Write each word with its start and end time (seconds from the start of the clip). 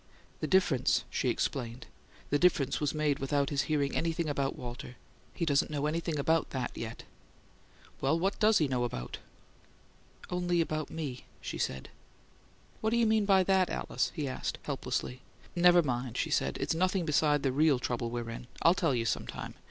"The 0.39 0.47
difference," 0.47 1.03
she 1.11 1.29
explained 1.29 1.85
"the 2.31 2.39
difference 2.39 2.79
was 2.81 2.91
made 2.95 3.19
without 3.19 3.51
his 3.51 3.61
hearing 3.69 3.95
anything 3.95 4.27
about 4.27 4.55
Walter. 4.55 4.95
He 5.35 5.45
doesn't 5.45 5.69
know 5.69 5.85
about 5.85 6.49
THAT 6.49 6.71
yet." 6.73 7.03
"Well, 8.01 8.17
what 8.19 8.39
does 8.39 8.57
he 8.57 8.67
know 8.67 8.83
about?" 8.83 9.19
"Only," 10.31 10.57
she 10.57 10.57
said, 10.57 10.63
"about 10.63 10.89
me." 10.89 11.25
"What 12.81 12.93
you 12.93 13.05
mean 13.05 13.25
by 13.25 13.43
that, 13.43 13.69
Alice?" 13.69 14.11
he 14.15 14.27
asked, 14.27 14.57
helplessly. 14.63 15.21
"Never 15.55 15.83
mind," 15.83 16.17
she 16.17 16.31
said. 16.31 16.57
"It's 16.59 16.73
nothing 16.73 17.05
beside 17.05 17.43
the 17.43 17.51
real 17.51 17.77
trouble 17.77 18.09
we're 18.09 18.31
in 18.31 18.47
I'll 18.63 18.73
tell 18.73 18.95
you 18.95 19.05
some 19.05 19.27
time. 19.27 19.53